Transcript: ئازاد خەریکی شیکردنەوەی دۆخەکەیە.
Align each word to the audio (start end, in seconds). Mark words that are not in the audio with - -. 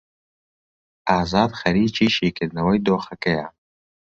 ئازاد 1.09 1.51
خەریکی 1.59 2.07
شیکردنەوەی 2.17 2.83
دۆخەکەیە. 2.85 3.47